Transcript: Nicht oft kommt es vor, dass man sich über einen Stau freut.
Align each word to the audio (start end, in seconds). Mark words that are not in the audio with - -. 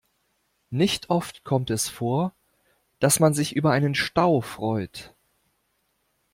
Nicht 0.71 1.11
oft 1.11 1.43
kommt 1.43 1.69
es 1.69 1.87
vor, 1.87 2.33
dass 2.99 3.19
man 3.19 3.35
sich 3.35 3.55
über 3.55 3.71
einen 3.71 3.93
Stau 3.93 4.41
freut. 4.41 5.13